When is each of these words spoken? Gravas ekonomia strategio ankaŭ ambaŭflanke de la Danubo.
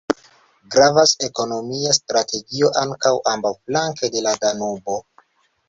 Gravas 0.75 1.13
ekonomia 1.27 1.91
strategio 1.99 2.73
ankaŭ 2.87 3.13
ambaŭflanke 3.35 4.13
de 4.17 4.27
la 4.31 4.37
Danubo. 4.43 5.01